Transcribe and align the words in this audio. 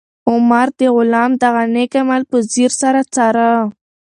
عمر 0.29 0.67
د 0.79 0.81
غلام 0.95 1.31
دغه 1.43 1.63
نېک 1.73 1.93
عمل 2.01 2.21
په 2.31 2.37
ځیر 2.51 2.71
سره 2.81 3.01
څاره. 3.13 3.51